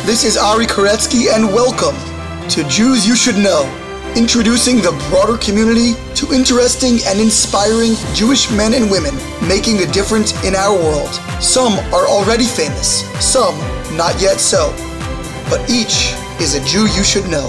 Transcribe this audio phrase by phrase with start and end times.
[0.00, 1.94] This is Ari Koretzky, and welcome
[2.48, 3.62] to Jews You Should Know,
[4.16, 9.14] introducing the broader community to interesting and inspiring Jewish men and women
[9.46, 11.12] making a difference in our world.
[11.40, 13.56] Some are already famous, some
[13.96, 14.74] not yet so,
[15.48, 17.48] but each is a Jew you should know.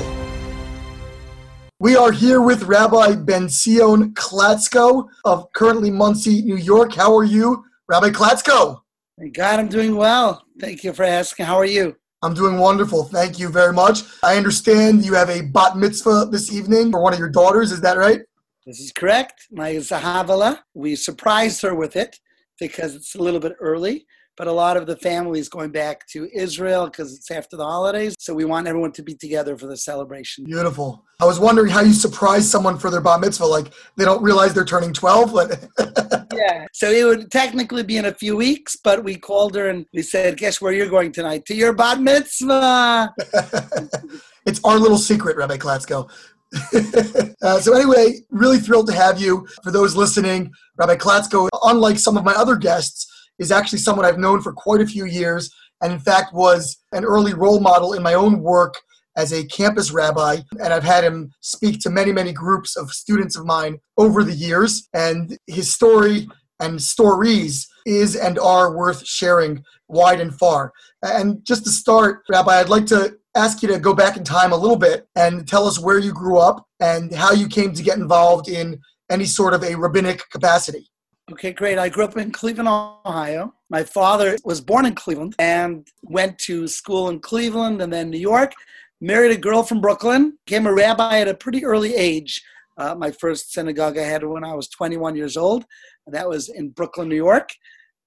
[1.79, 6.93] We are here with Rabbi Benzion Klatzko of currently Monsey, New York.
[6.93, 8.81] How are you, Rabbi Klatzko?
[9.17, 10.45] Thank God I'm doing well.
[10.59, 11.47] Thank you for asking.
[11.47, 11.95] How are you?
[12.23, 13.03] I'm doing wonderful.
[13.03, 14.03] Thank you very much.
[14.23, 17.73] I understand you have a bat mitzvah this evening for one of your daughters.
[17.73, 18.21] Is that right?
[18.65, 19.47] This is correct.
[19.51, 20.59] My Zahavala.
[20.73, 22.17] We surprised her with it
[22.61, 24.05] because it's a little bit early
[24.37, 27.65] but a lot of the family is going back to Israel because it's after the
[27.65, 28.15] holidays.
[28.19, 30.45] So we want everyone to be together for the celebration.
[30.45, 31.03] Beautiful.
[31.21, 33.45] I was wondering how you surprise someone for their bar mitzvah.
[33.45, 35.33] Like they don't realize they're turning 12.
[36.33, 36.65] yeah.
[36.73, 40.01] So it would technically be in a few weeks, but we called her and we
[40.01, 41.45] said, guess where you're going tonight?
[41.45, 43.13] To your bat mitzvah.
[44.45, 46.09] it's our little secret, Rabbi Klatzko.
[47.41, 49.47] uh, so anyway, really thrilled to have you.
[49.63, 54.19] For those listening, Rabbi Klatzko, unlike some of my other guests, is actually someone I've
[54.19, 58.03] known for quite a few years, and in fact was an early role model in
[58.03, 58.75] my own work
[59.15, 60.37] as a campus rabbi.
[60.59, 64.33] And I've had him speak to many, many groups of students of mine over the
[64.33, 64.87] years.
[64.93, 66.27] And his story
[66.59, 70.71] and stories is and are worth sharing wide and far.
[71.03, 74.51] And just to start, Rabbi, I'd like to ask you to go back in time
[74.51, 77.83] a little bit and tell us where you grew up and how you came to
[77.83, 78.79] get involved in
[79.11, 80.87] any sort of a rabbinic capacity.
[81.31, 81.77] Okay, great.
[81.77, 83.53] I grew up in Cleveland, Ohio.
[83.69, 88.19] My father was born in Cleveland and went to school in Cleveland and then New
[88.19, 88.51] York.
[88.99, 92.43] Married a girl from Brooklyn, became a rabbi at a pretty early age.
[92.77, 95.65] Uh, my first synagogue I had when I was 21 years old.
[96.05, 97.49] and That was in Brooklyn, New York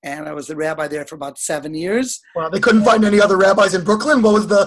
[0.03, 2.21] and I was the rabbi there for about seven years.
[2.35, 4.23] Wow, they couldn't find any other rabbis in Brooklyn.
[4.23, 4.67] What was the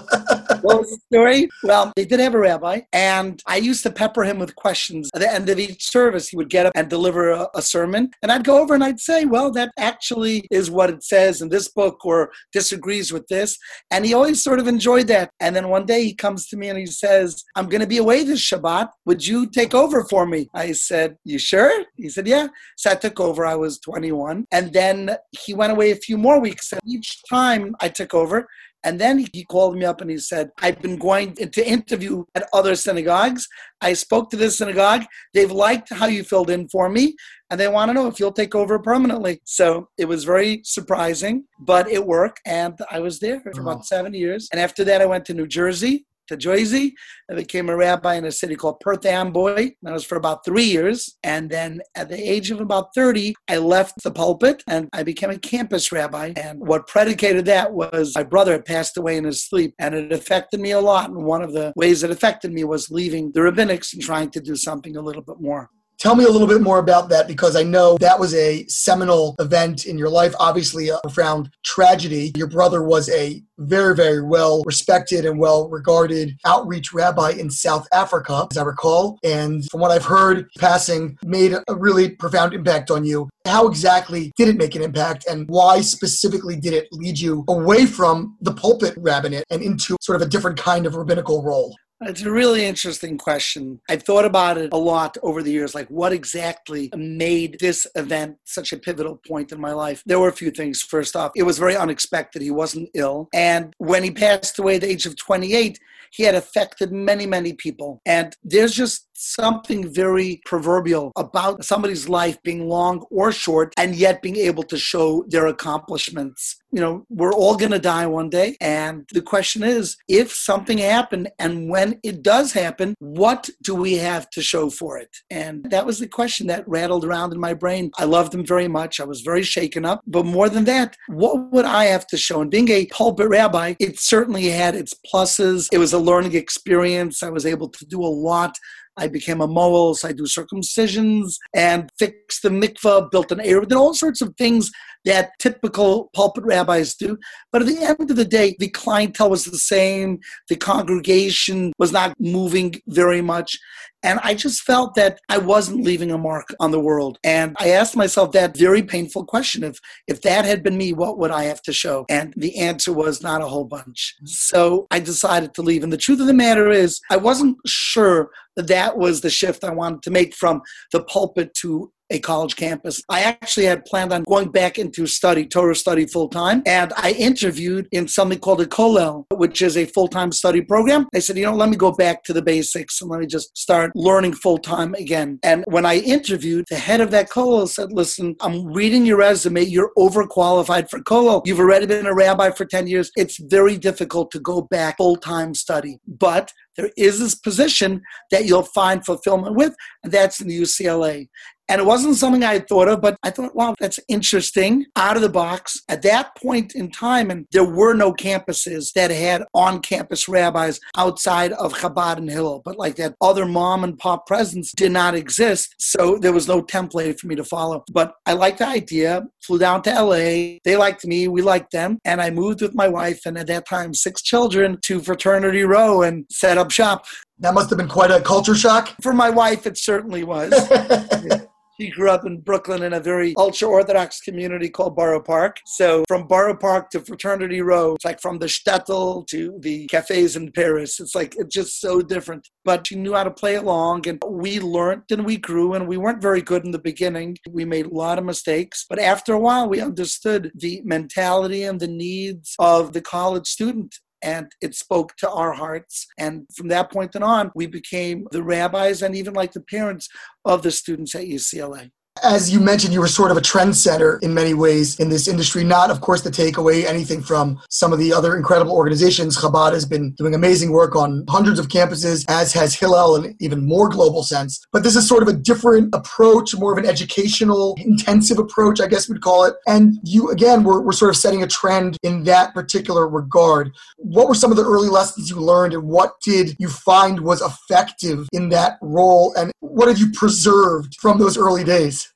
[0.62, 1.50] what was the story?
[1.64, 5.10] Well, they did have a rabbi, and I used to pepper him with questions.
[5.14, 8.12] At the end of each service, he would get up and deliver a, a sermon,
[8.22, 11.50] and I'd go over and I'd say, "Well, that actually is what it says in
[11.50, 13.58] this book, or disagrees with this,"
[13.92, 15.32] and he always sort of enjoyed that.
[15.40, 17.98] And then one day he comes to me and he says, "I'm going to be
[17.98, 18.90] away this Shabbat.
[19.06, 22.48] Would you take over for me?" I said, "You sure?" He said, "Yeah."
[22.78, 23.46] So I took over.
[23.46, 26.72] I was 21, and then he went away a few more weeks.
[26.72, 28.48] And each time I took over,
[28.84, 32.48] and then he called me up and he said, I've been going to interview at
[32.54, 33.46] other synagogues.
[33.82, 35.04] I spoke to this synagogue.
[35.34, 37.16] They've liked how you filled in for me,
[37.50, 39.42] and they want to know if you'll take over permanently.
[39.44, 42.40] So it was very surprising, but it worked.
[42.46, 44.48] And I was there for about seven years.
[44.52, 46.96] And after that, I went to New Jersey to Jersey.
[47.30, 49.72] I became a rabbi in a city called Perth Amboy.
[49.82, 51.18] That was for about three years.
[51.24, 55.30] And then at the age of about 30, I left the pulpit and I became
[55.32, 56.34] a campus rabbi.
[56.38, 60.12] And what predicated that was my brother had passed away in his sleep and it
[60.12, 61.10] affected me a lot.
[61.10, 64.40] And one of the ways it affected me was leaving the rabbinics and trying to
[64.40, 65.70] do something a little bit more.
[66.00, 69.36] Tell me a little bit more about that because I know that was a seminal
[69.38, 72.32] event in your life, obviously a profound tragedy.
[72.38, 77.88] Your brother was a very, very well respected and well regarded outreach rabbi in South
[77.92, 79.20] Africa, as I recall.
[79.24, 83.30] And from what I've heard, passing made a really profound impact on you.
[83.46, 87.86] How exactly did it make an impact and why specifically did it lead you away
[87.86, 91.76] from the pulpit rabbinate and into sort of a different kind of rabbinical role?
[92.02, 93.82] It's a really interesting question.
[93.90, 98.38] I've thought about it a lot over the years, like what exactly made this event
[98.46, 100.02] such a pivotal point in my life.
[100.06, 100.82] There were a few things.
[100.82, 102.42] First off, it was very unexpected.
[102.42, 103.28] He wasn't ill.
[103.34, 105.80] And when he passed away at the age of 28,
[106.12, 108.02] he had affected many, many people.
[108.06, 114.22] And there's just something very proverbial about somebody's life being long or short and yet
[114.22, 116.56] being able to show their accomplishments.
[116.72, 118.56] You know, we're all going to die one day.
[118.62, 123.96] And the question is if something happened and when it does happen, what do we
[123.96, 125.10] have to show for it?
[125.30, 127.92] And that was the question that rattled around in my brain.
[127.98, 129.00] I loved him very much.
[129.00, 130.02] I was very shaken up.
[130.06, 132.42] But more than that, what would I have to show?
[132.42, 135.70] And being a pulpit rabbi, it certainly had its pluses.
[135.72, 137.24] It was a learning experience.
[137.24, 138.58] I was able to do a lot
[139.00, 143.66] I became a mohel, so I do circumcisions and fixed the mikvah, built an area,
[143.66, 144.72] did all sorts of things
[145.06, 147.18] that typical pulpit rabbis do.
[147.52, 150.20] But at the end of the day, the clientele was the same.
[150.50, 153.58] The congregation was not moving very much.
[154.04, 157.20] And I just felt that I wasn't leaving a mark on the world.
[157.24, 161.18] And I asked myself that very painful question if, if that had been me, what
[161.18, 162.06] would I have to show?
[162.10, 164.16] And the answer was not a whole bunch.
[164.26, 165.84] So I decided to leave.
[165.84, 169.64] And the truth of the matter is, I wasn't sure that that was the shift
[169.64, 170.62] I wanted to make from
[170.92, 173.02] the pulpit to a college campus.
[173.10, 177.12] I actually had planned on going back into study, Torah study full time, and I
[177.12, 181.08] interviewed in something called a Kollel, which is a full time study program.
[181.14, 183.56] I said, you know, let me go back to the basics and let me just
[183.58, 185.40] start learning full time again.
[185.44, 189.64] And when I interviewed, the head of that Kollel said, listen, I'm reading your resume.
[189.64, 191.46] You're overqualified for Kollel.
[191.46, 193.12] You've already been a rabbi for 10 years.
[193.16, 196.00] It's very difficult to go back full time study.
[196.08, 198.02] But there is this position
[198.32, 201.28] that you'll find fulfillment with, and that's in the UCLA.
[201.70, 205.16] And it wasn't something I had thought of, but I thought, wow, that's interesting, out
[205.16, 205.80] of the box.
[205.88, 210.80] At that point in time, and there were no campuses that had on campus rabbis
[210.98, 215.14] outside of Chabad and Hillel, but like that other mom and pop presence did not
[215.14, 215.76] exist.
[215.78, 217.84] So there was no template for me to follow.
[217.92, 220.58] But I liked the idea, flew down to LA.
[220.64, 222.00] They liked me, we liked them.
[222.04, 226.02] And I moved with my wife and at that time, six children to Fraternity Row
[226.02, 227.06] and set up shop.
[227.40, 228.96] That must have been quite a culture shock.
[229.02, 230.52] For my wife, it certainly was.
[231.80, 235.62] He grew up in Brooklyn in a very ultra Orthodox community called Borough Park.
[235.66, 240.36] So from Borough Park to Fraternity Row, it's like from the shtetl to the cafes
[240.36, 241.00] in Paris.
[241.00, 242.50] It's like it's just so different.
[242.66, 245.74] But she knew how to play along, and we learned and we grew.
[245.74, 247.38] And we weren't very good in the beginning.
[247.50, 251.80] We made a lot of mistakes, but after a while, we understood the mentality and
[251.80, 256.08] the needs of the college student and it spoke to our hearts.
[256.18, 260.10] And from that point on, we became the rabbis and even like the parents
[260.46, 261.92] of the students at UCLA
[262.24, 265.64] as you mentioned, you were sort of a trendsetter in many ways in this industry.
[265.64, 269.38] Not, of course, to take away anything from some of the other incredible organizations.
[269.38, 273.66] Chabad has been doing amazing work on hundreds of campuses, as has Hillel in even
[273.66, 274.66] more global sense.
[274.72, 278.88] But this is sort of a different approach, more of an educational, intensive approach, I
[278.88, 279.56] guess we'd call it.
[279.68, 283.72] And you, again, were, were sort of setting a trend in that particular regard.
[283.98, 287.42] What were some of the early lessons you learned, and what did you find was
[287.42, 289.34] effective in that role?
[289.36, 292.09] And what have you preserved from those early days?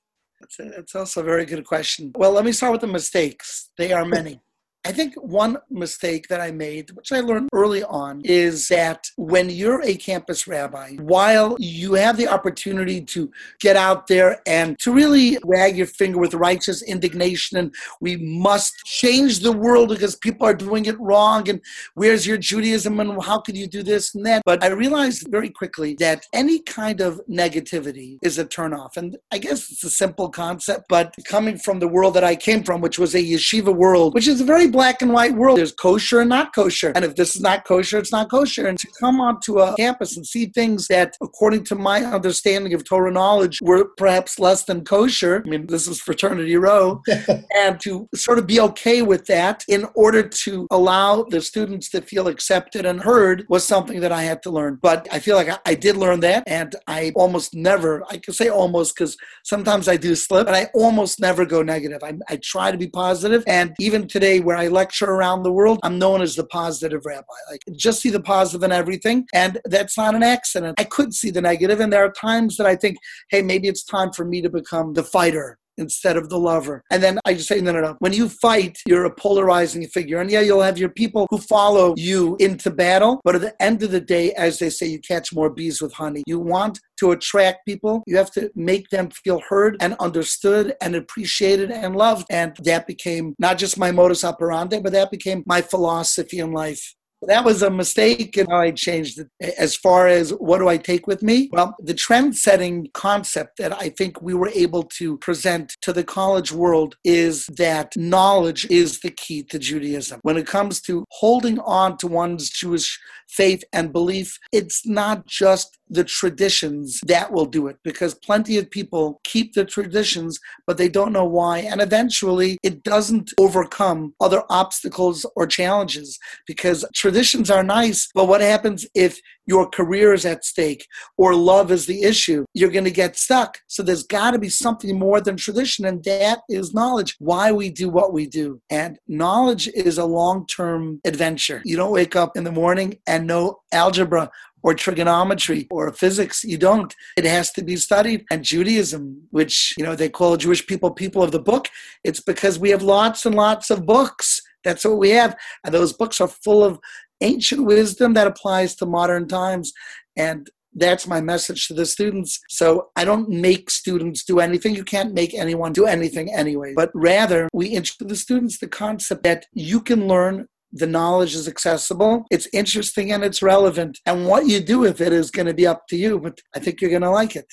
[0.60, 2.12] It's also a very good question.
[2.16, 3.70] Well, let me start with the mistakes.
[3.78, 4.40] They are many.
[4.86, 9.50] I think one mistake that I made, which I learned early on, is that when
[9.50, 13.32] you're a campus rabbi, while you have the opportunity to
[13.62, 18.76] get out there and to really wag your finger with righteous indignation and we must
[18.84, 21.62] change the world because people are doing it wrong and
[21.94, 24.42] where's your Judaism and how could you do this and that?
[24.46, 28.98] But I realized very quickly that any kind of negativity is a turnoff.
[28.98, 32.64] And I guess it's a simple concept, but coming from the world that I came
[32.64, 35.58] from, which was a yeshiva world, which is a very black and white world.
[35.58, 36.92] There's kosher and not kosher.
[36.96, 38.68] And if this is not kosher, it's not kosher.
[38.68, 42.84] And to come onto a campus and see things that, according to my understanding of
[42.84, 45.44] Torah knowledge, were perhaps less than kosher.
[45.46, 47.02] I mean, this is fraternity row.
[47.56, 52.02] and to sort of be okay with that in order to allow the students to
[52.02, 54.80] feel accepted and heard was something that I had to learn.
[54.82, 56.44] But I feel like I, I did learn that.
[56.48, 60.70] And I almost never, I can say almost because sometimes I do slip, but I
[60.74, 62.02] almost never go negative.
[62.04, 63.44] I, I try to be positive.
[63.46, 67.06] And even today, where I I lecture around the world, I'm known as the positive
[67.06, 67.40] rabbi.
[67.52, 69.26] Like, just see the positive in everything.
[69.34, 70.80] And that's not an accident.
[70.80, 72.98] I could see the negative, and there are times that I think,
[73.30, 76.84] hey, maybe it's time for me to become the fighter instead of the lover.
[76.92, 77.96] And then I just say, no, no, no.
[78.00, 80.20] When you fight, you're a polarizing figure.
[80.20, 83.22] And yeah, you'll have your people who follow you into battle.
[83.24, 85.94] But at the end of the day, as they say, you catch more bees with
[85.94, 86.24] honey.
[86.28, 88.04] You want to attract people.
[88.08, 92.26] You have to make them feel heard and understood and appreciated and loved.
[92.30, 96.96] And that became not just my modus operandi, but that became my philosophy in life
[97.28, 99.54] that was a mistake and I changed it.
[99.58, 101.50] As far as what do I take with me?
[101.52, 106.04] Well, the trend setting concept that I think we were able to present to the
[106.04, 110.20] college world is that knowledge is the key to Judaism.
[110.24, 113.00] When it comes to holding on to one's Jewish
[113.30, 118.70] faith and belief, it's not just the traditions that will do it because plenty of
[118.70, 121.60] people keep the traditions, but they don't know why.
[121.60, 128.10] And eventually it doesn't overcome other obstacles or challenges because traditions are nice.
[128.14, 130.88] But what happens if your career is at stake
[131.18, 132.46] or love is the issue?
[132.54, 133.60] You're going to get stuck.
[133.68, 137.70] So there's got to be something more than tradition, and that is knowledge, why we
[137.70, 138.62] do what we do.
[138.70, 141.62] And knowledge is a long term adventure.
[141.66, 144.30] You don't wake up in the morning and know algebra
[144.64, 146.44] or trigonometry or physics.
[146.44, 146.96] You don't.
[147.18, 148.26] It has to be studied.
[148.32, 151.68] And Judaism, which, you know, they call Jewish people people of the book,
[152.04, 154.42] it's because we have lots and lots of books.
[154.64, 155.36] That's what we have.
[155.64, 156.80] And those books are full of
[157.22, 159.74] ancient wisdom that applies to modern times.
[160.16, 162.40] And that's my message to the students.
[162.50, 164.76] So I don't make students do anything.
[164.76, 166.74] You can't make anyone do anything anyway.
[166.76, 171.48] But rather, we introduce the students the concept that you can learn the knowledge is
[171.48, 174.00] accessible, it's interesting and it's relevant.
[174.06, 176.60] And what you do with it is going to be up to you, but I
[176.60, 177.46] think you're going to like it.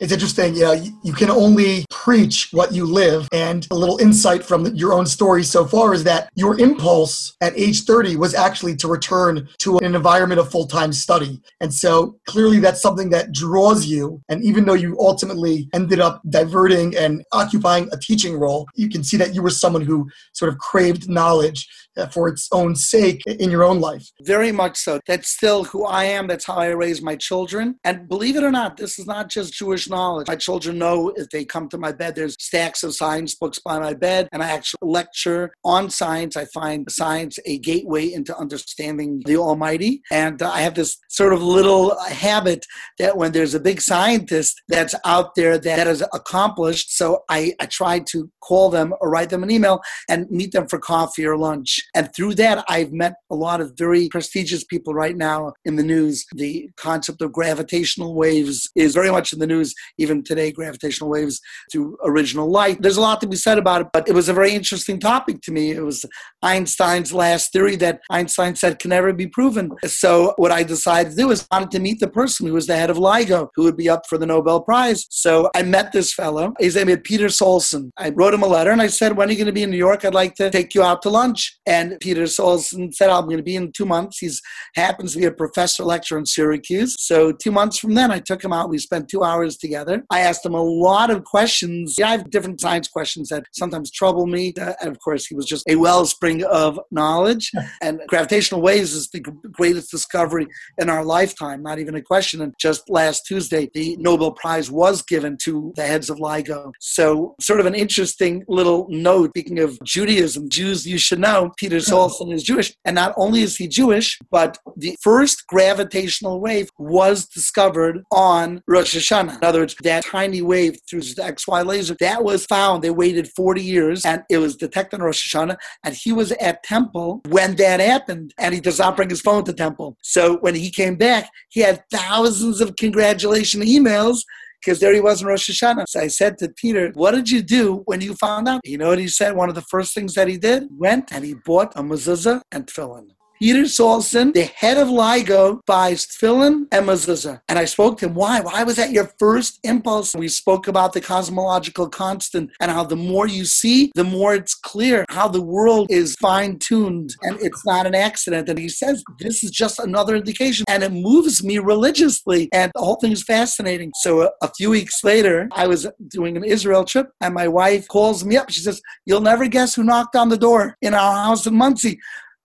[0.00, 0.54] It's interesting.
[0.54, 3.28] You know, you, you, can only preach what you live.
[3.32, 7.56] And a little insight from your own story so far is that your impulse at
[7.56, 11.40] age 30 was actually to return to an environment of full time study.
[11.60, 14.20] And so clearly that's something that draws you.
[14.28, 19.04] And even though you ultimately ended up diverting and occupying a teaching role, you can
[19.04, 23.22] see that you were someone who sort of craved knowledge uh, for its own sake
[23.26, 24.10] in your own life.
[24.22, 25.00] Very much so.
[25.06, 26.26] That's still who I am.
[26.26, 27.78] That's how I raise my children.
[27.84, 30.28] And believe it or not, this is not just Jewish knowledge.
[30.28, 33.78] My children know if they come to my bed, there's stacks of science books by
[33.78, 36.36] my bed, and I actually lecture on science.
[36.36, 40.02] I find science a gateway into understanding the Almighty.
[40.10, 42.66] And I have this sort of little habit
[42.98, 47.66] that when there's a big scientist that's out there that is accomplished, so I, I
[47.66, 51.36] try to call them or write them an email and meet them for coffee or
[51.36, 51.80] lunch.
[51.94, 55.82] And through that, I've met a lot of very prestigious people right now in the
[55.82, 56.24] news.
[56.34, 61.40] The concept of gravitational waves is very much in the news, even today, gravitational waves
[61.72, 62.80] to original light.
[62.80, 65.40] There's a lot to be said about it, but it was a very interesting topic
[65.42, 65.70] to me.
[65.70, 66.04] It was
[66.42, 69.70] Einstein's last theory that Einstein said can never be proven.
[69.86, 72.66] So what I decided to do is I wanted to meet the person who was
[72.66, 75.06] the head of LIGO, who would be up for the Nobel Prize.
[75.10, 76.52] So I met this fellow.
[76.58, 77.90] His name is Peter Saulson.
[77.96, 79.70] I wrote him a letter and I said, when are you going to be in
[79.70, 80.04] New York?
[80.04, 81.58] I'd like to take you out to lunch.
[81.66, 84.18] And Peter Saulson said, I'm going to be in two months.
[84.18, 84.30] He
[84.74, 86.96] happens to be a professor lecturer in Syracuse.
[86.98, 88.68] So two months from then, I took him out.
[88.68, 90.04] We spent two hours together.
[90.10, 91.96] I asked him a lot of questions.
[91.98, 94.52] Yeah, I have different science questions that sometimes trouble me.
[94.60, 97.50] Uh, and of course, he was just a wellspring of knowledge.
[97.82, 100.46] and gravitational waves is the greatest discovery
[100.78, 102.42] in our lifetime, not even a question.
[102.42, 106.72] And just last Tuesday, the Nobel Prize was given to the heads of LIGO.
[106.80, 109.30] So, sort of an interesting little note.
[109.30, 112.76] Speaking of Judaism, Jews, you should know, Peter Saulson is Jewish.
[112.84, 118.94] And not only is he Jewish, but the first gravitational wave was discovered on Rosh
[118.96, 119.40] Hashanah.
[119.60, 122.82] Words, that tiny wave through the XY laser, that was found.
[122.82, 125.56] They waited 40 years and it was detected in Rosh Hashanah.
[125.84, 128.34] And he was at Temple when that happened.
[128.38, 129.96] And he does not bring his phone to Temple.
[130.02, 134.18] So when he came back, he had thousands of congratulation emails
[134.64, 135.84] because there he was in Rosh Hashanah.
[135.88, 138.60] So I said to Peter, What did you do when you found out?
[138.64, 139.36] You know what he said?
[139.36, 140.68] One of the first things that he did?
[140.70, 143.08] Went and he bought a mezuzah and tefillin.
[143.44, 147.42] Peter Saulson, the head of LIGO, buys tefillin and mezuzah.
[147.46, 148.40] And I spoke to him, why?
[148.40, 150.14] Why was that your first impulse?
[150.14, 154.54] We spoke about the cosmological constant and how the more you see, the more it's
[154.54, 158.48] clear how the world is fine tuned and it's not an accident.
[158.48, 160.64] And he says, this is just another indication.
[160.66, 162.48] And it moves me religiously.
[162.50, 163.92] And the whole thing is fascinating.
[163.96, 167.88] So a, a few weeks later, I was doing an Israel trip and my wife
[167.88, 168.48] calls me up.
[168.48, 172.00] She says, You'll never guess who knocked on the door in our house in Monsey.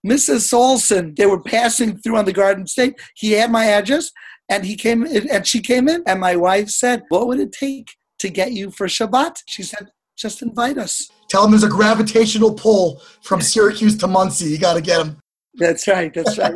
[0.06, 0.48] Mrs.
[0.48, 2.98] Saulson, they were passing through on the Garden State.
[3.14, 4.10] He had my address
[4.48, 7.90] and he came and she came in and my wife said, What would it take
[8.18, 9.36] to get you for Shabbat?
[9.46, 11.10] She said, Just invite us.
[11.28, 14.46] Tell him there's a gravitational pull from Syracuse to Monsey.
[14.46, 15.18] You got to get him.
[15.54, 16.12] That's right.
[16.14, 16.54] That's right.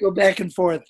[0.00, 0.82] go back and forth.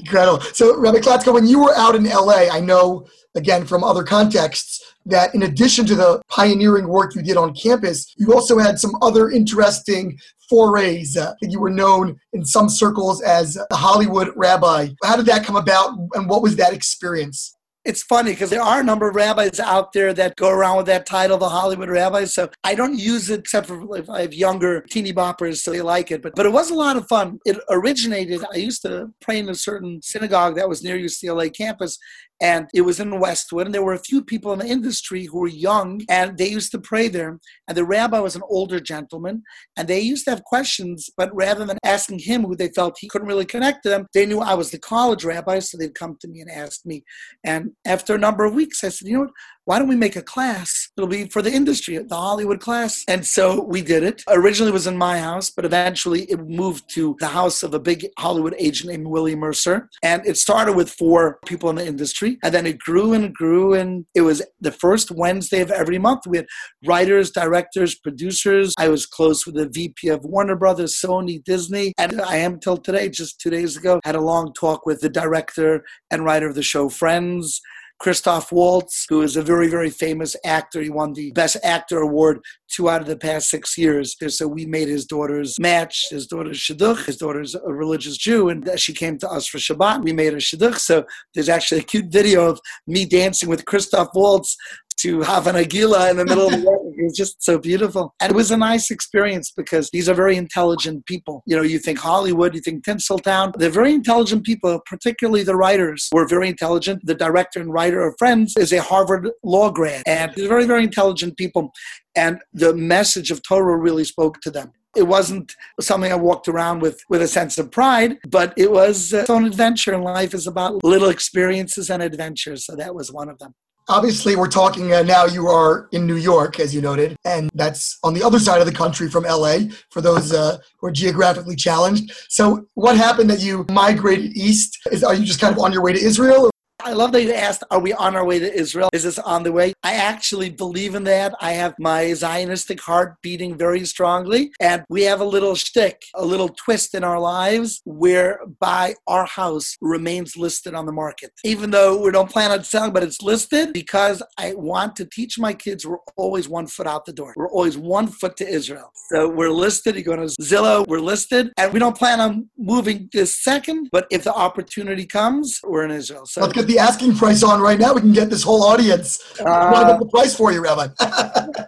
[0.00, 0.40] Incredible.
[0.52, 4.94] So, Rabbi Klatzko, when you were out in LA, I know, again, from other contexts,
[5.06, 8.92] that in addition to the pioneering work you did on campus, you also had some
[9.02, 11.16] other interesting forays.
[11.16, 14.88] Uh, you were known in some circles as the Hollywood rabbi.
[15.02, 17.56] How did that come about, and what was that experience?
[17.84, 20.86] It's funny because there are a number of rabbis out there that go around with
[20.86, 22.32] that title, the Hollywood rabbis.
[22.32, 25.82] So I don't use it except for if I have younger teeny boppers, so they
[25.82, 26.22] like it.
[26.22, 27.40] But but it was a lot of fun.
[27.44, 28.44] It originated.
[28.52, 31.98] I used to pray in a certain synagogue that was near UCLA campus,
[32.42, 33.66] and it was in Westwood.
[33.66, 36.72] And there were a few people in the industry who were young, and they used
[36.72, 37.38] to pray there.
[37.68, 39.44] And the rabbi was an older gentleman,
[39.76, 43.08] and they used to have questions, but rather than asking him who they felt he
[43.08, 46.16] couldn't really connect to them, they knew I was the college rabbi, so they'd come
[46.20, 47.04] to me and ask me.
[47.44, 49.30] And after a number of weeks, I said, you know what?
[49.64, 50.90] Why don't we make a class?
[50.96, 53.04] It'll be for the industry, the Hollywood class.
[53.08, 54.22] And so we did it.
[54.28, 57.78] Originally it was in my house, but eventually it moved to the house of a
[57.78, 59.88] big Hollywood agent named Willie Mercer.
[60.02, 62.38] And it started with four people in the industry.
[62.42, 63.74] And then it grew and grew.
[63.74, 66.26] And it was the first Wednesday of every month.
[66.26, 66.46] We had
[66.84, 68.74] writers, directors, producers.
[68.78, 71.92] I was close with the VP of Warner Brothers, Sony, Disney.
[71.98, 75.08] And I am till today, just two days ago, had a long talk with the
[75.08, 77.60] director and writer of the show Friends.
[78.02, 80.82] Christoph Waltz, who is a very, very famous actor.
[80.82, 84.16] He won the Best Actor Award two out of the past six years.
[84.28, 86.08] So we made his daughter's match.
[86.10, 87.04] His daughter's shidduch.
[87.04, 90.02] His daughter's a religious Jew, and she came to us for Shabbat.
[90.02, 90.78] We made a shidduch.
[90.78, 94.56] So there's actually a cute video of me dancing with Christoph Waltz
[94.98, 96.58] to Hava Nagila in the middle of the
[97.12, 98.14] was just so beautiful.
[98.20, 101.42] And it was a nice experience because these are very intelligent people.
[101.46, 103.52] You know, you think Hollywood, you think Tinseltown.
[103.56, 107.04] They're very intelligent people, particularly the writers were very intelligent.
[107.04, 110.02] The director and writer of Friends is a Harvard law grad.
[110.06, 111.72] And they're very, very intelligent people.
[112.16, 114.72] And the message of Torah really spoke to them.
[114.94, 119.10] It wasn't something I walked around with with a sense of pride, but it was
[119.10, 119.94] its own adventure.
[119.94, 122.66] And life is about little experiences and adventures.
[122.66, 123.54] So that was one of them.
[123.88, 125.24] Obviously, we're talking uh, now.
[125.24, 128.66] You are in New York, as you noted, and that's on the other side of
[128.66, 129.58] the country from LA
[129.90, 132.12] for those uh, who are geographically challenged.
[132.28, 134.78] So, what happened that you migrated east?
[134.92, 136.51] Is, are you just kind of on your way to Israel,
[136.84, 138.88] I love that you asked, are we on our way to Israel?
[138.92, 139.72] Is this on the way?
[139.84, 141.32] I actually believe in that.
[141.40, 144.52] I have my Zionistic heart beating very strongly.
[144.60, 149.76] And we have a little shtick, a little twist in our lives whereby our house
[149.80, 151.30] remains listed on the market.
[151.44, 155.38] Even though we don't plan on selling, but it's listed because I want to teach
[155.38, 157.32] my kids we're always one foot out the door.
[157.36, 158.90] We're always one foot to Israel.
[159.10, 159.94] So we're listed.
[159.94, 161.52] You go to Zillow, we're listed.
[161.58, 165.92] And we don't plan on moving this second, but if the opportunity comes, we're in
[165.92, 166.26] Israel.
[166.26, 166.42] So
[166.72, 167.94] the asking price on right now.
[167.94, 169.20] We can get this whole audience.
[169.40, 170.88] Uh, I to get the price for you, Rabbi.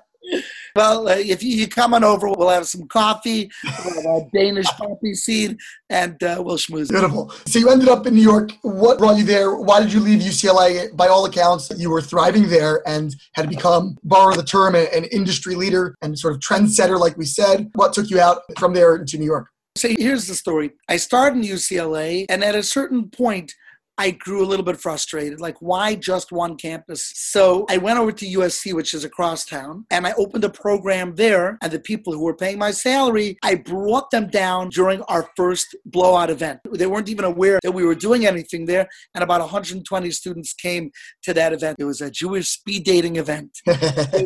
[0.76, 3.50] well, uh, if you, you, come on over, we'll have some coffee,
[3.84, 5.58] we'll have a Danish poppy seed,
[5.90, 6.88] and uh, we'll schmooze.
[6.88, 7.30] Beautiful.
[7.46, 8.52] So you ended up in New York.
[8.62, 9.56] What brought you there?
[9.56, 10.94] Why did you leave UCLA?
[10.96, 15.54] By all accounts, you were thriving there and had become, borrow the term, an industry
[15.54, 17.70] leader and sort of trendsetter, like we said.
[17.74, 19.48] What took you out from there into New York?
[19.76, 20.70] So here's the story.
[20.88, 23.52] I started in UCLA, and at a certain point,
[23.96, 25.40] I grew a little bit frustrated.
[25.40, 27.12] Like, why just one campus?
[27.14, 31.14] So I went over to USC, which is across town, and I opened a program
[31.14, 31.58] there.
[31.62, 35.76] And the people who were paying my salary, I brought them down during our first
[35.86, 36.60] blowout event.
[36.72, 38.88] They weren't even aware that we were doing anything there.
[39.14, 40.90] And about 120 students came
[41.22, 41.76] to that event.
[41.78, 43.50] It was a Jewish speed dating event.
[43.66, 43.72] we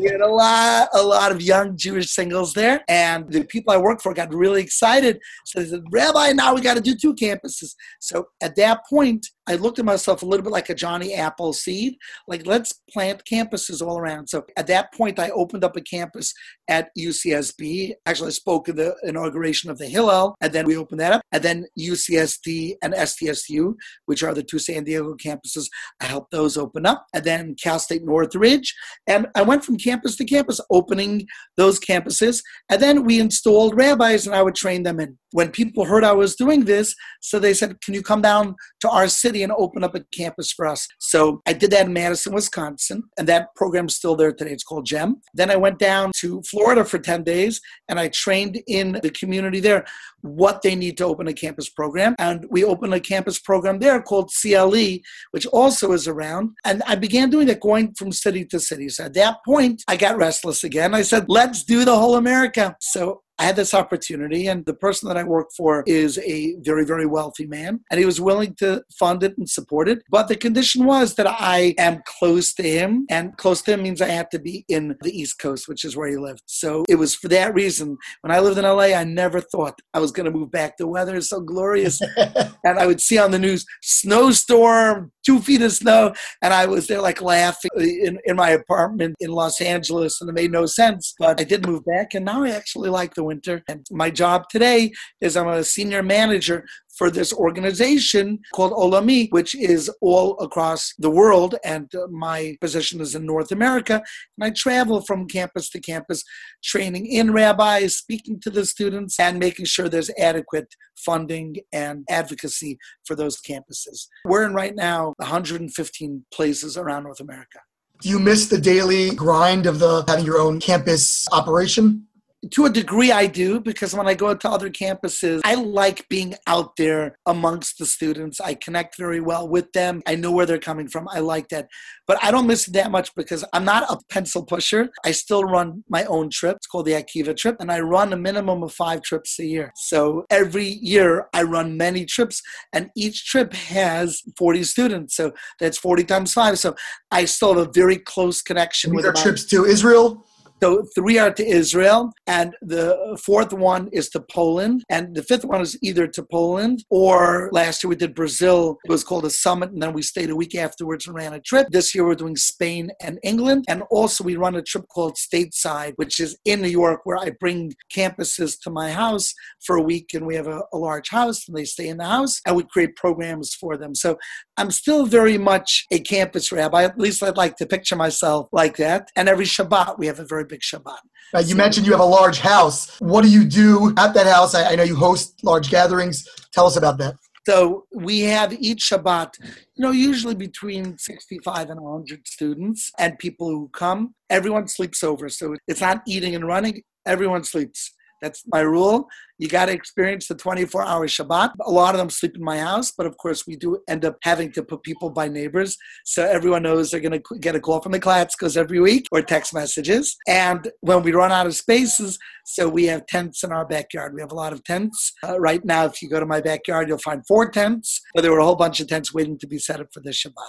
[0.04, 2.82] had a lot, a lot of young Jewish singles there.
[2.88, 5.20] And the people I worked for got really excited.
[5.44, 7.74] So they said, Rabbi, now we got to do two campuses.
[8.00, 11.96] So at that point, I looked at myself a little bit like a Johnny Appleseed.
[12.26, 14.28] Like, let's plant campuses all around.
[14.28, 16.34] So at that point, I opened up a campus
[16.68, 17.94] at UCSB.
[18.04, 21.22] Actually, I spoke at the inauguration of the Hillel, and then we opened that up.
[21.32, 23.74] And then UCSD and SDSU,
[24.04, 25.66] which are the two San Diego campuses,
[26.00, 27.06] I helped those open up.
[27.14, 28.74] And then Cal State Northridge.
[29.06, 32.42] And I went from campus to campus, opening those campuses.
[32.68, 35.16] And then we installed rabbis, and I would train them in.
[35.32, 38.90] When people heard I was doing this, so they said, Can you come down to
[38.90, 40.86] our city and open up a campus for us?
[40.98, 44.52] So I did that in Madison, Wisconsin, and that program's still there today.
[44.52, 45.20] It's called GEM.
[45.34, 49.10] Then I went down to Florida Florida for 10 days and I trained in the
[49.10, 49.86] community there
[50.20, 52.14] what they need to open a campus program.
[52.18, 54.98] And we opened a campus program there called CLE,
[55.30, 56.50] which also is around.
[56.64, 58.88] And I began doing that, going from city to city.
[58.88, 60.94] So at that point, I got restless again.
[60.94, 62.76] I said, let's do the whole America.
[62.80, 66.84] So I had this opportunity, and the person that I work for is a very,
[66.84, 70.02] very wealthy man, and he was willing to fund it and support it.
[70.10, 74.02] But the condition was that I am close to him, and close to him means
[74.02, 76.42] I have to be in the East Coast, which is where he lived.
[76.46, 77.96] So it was for that reason.
[78.22, 80.76] When I lived in LA, I never thought I was going to move back.
[80.76, 82.00] The weather is so glorious.
[82.64, 86.12] and I would see on the news, snowstorm, two feet of snow.
[86.42, 90.32] And I was there like laughing in, in my apartment in Los Angeles, and it
[90.32, 91.14] made no sense.
[91.18, 93.62] But I did move back, and now I actually like the winter.
[93.68, 96.64] And my job today is I'm a senior manager
[96.98, 101.54] for this organization called Olami, which is all across the world.
[101.64, 104.02] And uh, my position is in North America.
[104.36, 106.24] And I travel from campus to campus,
[106.64, 112.78] training in rabbis, speaking to the students, and making sure there's adequate funding and advocacy
[113.06, 114.08] for those campuses.
[114.24, 117.60] We're in right now 115 places around North America.
[118.00, 122.07] Do you miss the daily grind of the having your own campus operation?
[122.52, 126.34] To a degree i do because when i go to other campuses i like being
[126.46, 128.40] out there amongst the students.
[128.40, 130.02] I connect very well with them.
[130.06, 131.08] I know where they're coming from.
[131.08, 131.68] I like that.
[132.06, 134.88] But i don't miss it that much because i'm not a pencil pusher.
[135.04, 136.56] I still run my own trip.
[136.56, 139.72] It's called the akiva trip and i run a minimum of five trips a year.
[139.76, 145.16] So every year i run many trips and each trip has 40 students.
[145.16, 146.58] So that's 40 times five.
[146.58, 146.74] So
[147.10, 150.24] i still have a very close connection with our trips to israel
[150.62, 155.44] so three are to Israel, and the fourth one is to Poland, and the fifth
[155.44, 158.78] one is either to Poland or last year we did Brazil.
[158.84, 161.40] It was called a summit, and then we stayed a week afterwards and ran a
[161.40, 161.68] trip.
[161.70, 165.92] This year we're doing Spain and England, and also we run a trip called Stateside,
[165.96, 169.32] which is in New York, where I bring campuses to my house
[169.64, 172.04] for a week, and we have a, a large house, and they stay in the
[172.04, 173.94] house, and we create programs for them.
[173.94, 174.18] So
[174.56, 176.82] I'm still very much a campus rabbi.
[176.82, 179.08] At least I'd like to picture myself like that.
[179.14, 180.98] And every Shabbat we have a very big Shabbat.
[181.32, 182.98] Now, you so, mentioned you have a large house.
[183.00, 184.54] What do you do at that house?
[184.54, 186.26] I, I know you host large gatherings.
[186.52, 187.14] Tell us about that.
[187.46, 193.48] So we have each Shabbat, you know, usually between 65 and 100 students and people
[193.48, 194.14] who come.
[194.28, 195.30] Everyone sleeps over.
[195.30, 197.94] So it's not eating and running, everyone sleeps.
[198.20, 199.08] That's my rule.
[199.38, 201.52] You got to experience the 24 hour Shabbat.
[201.64, 204.16] A lot of them sleep in my house, but of course, we do end up
[204.22, 205.76] having to put people by neighbors.
[206.04, 209.22] So everyone knows they're going to get a call from the Klatzkos every week or
[209.22, 210.16] text messages.
[210.26, 212.18] And when we run out of spaces,
[212.50, 214.14] so we have tents in our backyard.
[214.14, 215.12] We have a lot of tents.
[215.22, 218.00] Uh, right now, if you go to my backyard, you'll find four tents.
[218.14, 220.24] But there were a whole bunch of tents waiting to be set up for this
[220.24, 220.48] Shabbat.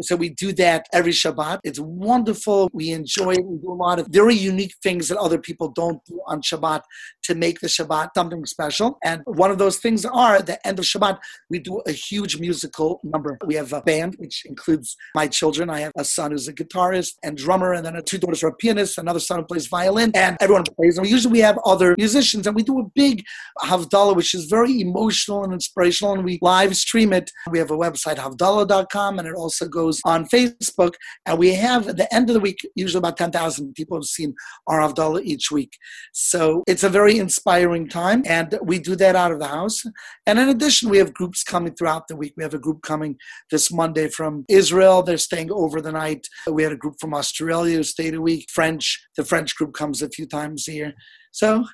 [0.00, 1.60] So we do that every Shabbat.
[1.62, 2.68] It's wonderful.
[2.72, 3.44] We enjoy it.
[3.44, 6.82] We do a lot of very unique things that other people don't do on Shabbat
[7.22, 8.98] to make the Shabbat something special.
[9.04, 11.18] And one of those things are at the end of Shabbat,
[11.50, 13.38] we do a huge musical number.
[13.46, 15.70] We have a band, which includes my children.
[15.70, 18.56] I have a son who's a guitarist and drummer, and then two daughters who are
[18.56, 20.98] pianists, another son who plays violin, and everyone plays.
[20.98, 23.24] And usually we have other musicians, and we do a big
[23.60, 27.30] Havdalah, which is very emotional and inspirational, and we live stream it.
[27.50, 30.94] We have a website, havdalah.com, and it also goes on Facebook.
[31.26, 34.34] And we have at the end of the week, usually about 10,000 people have seen
[34.66, 35.72] our Havdalah each week.
[36.12, 39.82] So it's a very inspiring time, and we do that out of the house.
[40.26, 42.34] And in addition, we have groups coming throughout the week.
[42.36, 43.16] We have a group coming
[43.50, 45.02] this Monday from Israel.
[45.02, 46.26] They're staying over the night.
[46.50, 48.48] We had a group from Australia who stayed a week.
[48.50, 50.94] French, the French group comes a few times a year.
[51.32, 51.64] So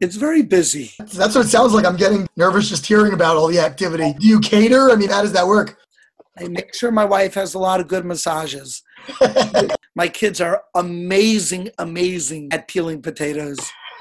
[0.00, 0.92] it's very busy.
[0.98, 1.86] That's what it sounds like.
[1.86, 4.14] I'm getting nervous just hearing about all the activity.
[4.18, 4.90] Do you cater?
[4.90, 5.78] I mean, how does that work?
[6.38, 8.82] I make sure my wife has a lot of good massages.
[9.94, 13.58] my kids are amazing, amazing at peeling potatoes.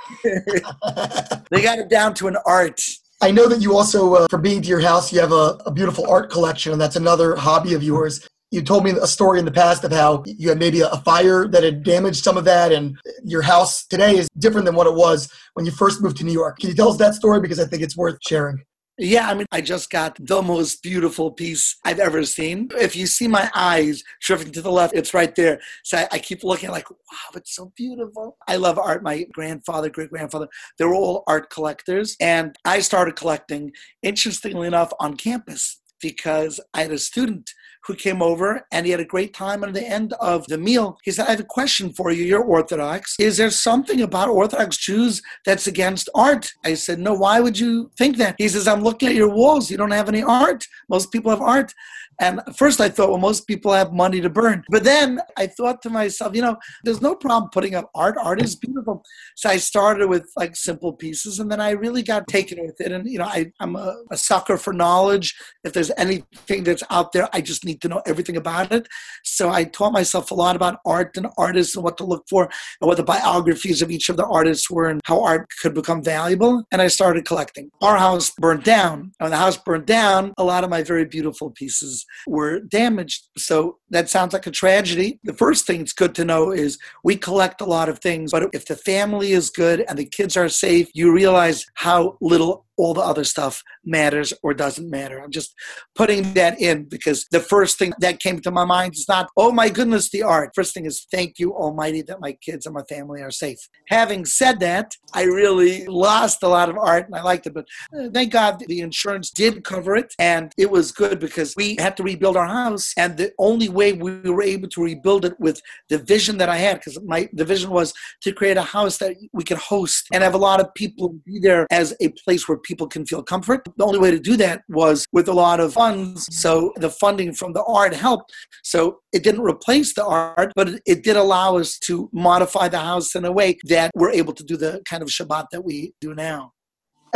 [0.23, 2.81] they got it down to an art.
[3.21, 5.71] I know that you also, uh, for being to your house, you have a, a
[5.71, 8.27] beautiful art collection, and that's another hobby of yours.
[8.51, 11.47] You told me a story in the past of how you had maybe a fire
[11.47, 14.93] that had damaged some of that and your house today is different than what it
[14.93, 16.59] was when you first moved to new york.
[16.59, 17.41] Can you tell us that story?
[17.41, 18.63] Because i think it's worth sharing
[18.97, 22.69] yeah, I mean, I just got the most beautiful piece I've ever seen.
[22.79, 25.59] If you see my eyes drifting to the left, it's right there.
[25.83, 28.37] So I, I keep looking like, wow, it's so beautiful.
[28.47, 29.03] I love art.
[29.03, 32.15] My grandfather, great grandfather, they were all art collectors.
[32.21, 37.51] And I started collecting, interestingly enough, on campus because I had a student
[37.85, 39.63] who came over and he had a great time.
[39.63, 42.23] And at the end of the meal, he said, I have a question for you.
[42.23, 43.15] You're Orthodox.
[43.19, 46.53] Is there something about Orthodox Jews that's against art?
[46.63, 48.35] I said, No, why would you think that?
[48.37, 49.69] He says, I'm looking at your walls.
[49.69, 50.67] You don't have any art.
[50.89, 51.73] Most people have art.
[52.19, 54.63] And first I thought, well, most people have money to burn.
[54.69, 58.15] But then I thought to myself, you know, there's no problem putting up art.
[58.21, 59.03] Art is beautiful.
[59.35, 62.91] So I started with like simple pieces and then I really got taken with it.
[62.91, 65.35] And, you know, I, I'm a, a sucker for knowledge.
[65.63, 68.87] If there's anything that's out there, I just need to know everything about it.
[69.23, 72.43] So I taught myself a lot about art and artists and what to look for
[72.43, 76.03] and what the biographies of each of the artists were and how art could become
[76.03, 76.63] valuable.
[76.71, 77.69] And I started collecting.
[77.81, 79.11] Our house burned down.
[79.19, 83.27] And when the house burned down, a lot of my very beautiful pieces were damaged.
[83.37, 85.19] So that sounds like a tragedy.
[85.23, 88.49] The first thing it's good to know is we collect a lot of things, but
[88.53, 92.93] if the family is good and the kids are safe, you realize how little all
[92.93, 95.19] the other stuff matters or doesn't matter.
[95.19, 95.53] I'm just
[95.95, 99.51] putting that in because the first thing that came to my mind is not, oh
[99.51, 100.51] my goodness, the art.
[100.55, 103.59] First thing is, thank you, Almighty, that my kids and my family are safe.
[103.89, 107.65] Having said that, I really lost a lot of art and I liked it, but
[107.97, 111.95] uh, thank God the insurance did cover it and it was good because we had
[111.97, 112.93] to rebuild our house.
[112.97, 116.57] And the only way we were able to rebuild it with the vision that I
[116.57, 120.23] had, because my the vision was to create a house that we could host and
[120.23, 123.67] have a lot of people be there as a place where people can feel comfort.
[123.77, 126.27] The only way to do that was with a lot of funds.
[126.31, 128.33] So the funding from the art helped.
[128.63, 133.15] So it didn't replace the art, but it did allow us to modify the house
[133.15, 136.13] in a way that we're able to do the kind of Shabbat that we do
[136.13, 136.51] now.